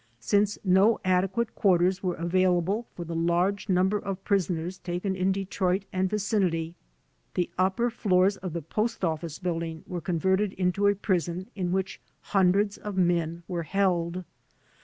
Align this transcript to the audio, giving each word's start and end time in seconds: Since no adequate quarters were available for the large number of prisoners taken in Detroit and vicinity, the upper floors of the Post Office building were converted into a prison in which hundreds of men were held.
Since 0.19 0.57
no 0.63 0.99
adequate 1.05 1.53
quarters 1.53 2.01
were 2.01 2.15
available 2.15 2.87
for 2.95 3.05
the 3.05 3.13
large 3.13 3.69
number 3.69 3.99
of 3.99 4.23
prisoners 4.23 4.79
taken 4.79 5.15
in 5.15 5.31
Detroit 5.31 5.85
and 5.93 6.09
vicinity, 6.09 6.73
the 7.35 7.51
upper 7.55 7.91
floors 7.91 8.35
of 8.37 8.53
the 8.53 8.63
Post 8.63 9.05
Office 9.05 9.37
building 9.37 9.83
were 9.85 10.01
converted 10.01 10.53
into 10.53 10.87
a 10.87 10.95
prison 10.95 11.51
in 11.53 11.71
which 11.71 12.01
hundreds 12.21 12.79
of 12.79 12.97
men 12.97 13.43
were 13.47 13.61
held. 13.61 14.23